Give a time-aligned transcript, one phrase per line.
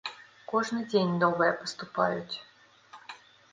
[0.53, 2.35] Кожны дзень новыя паступаюць.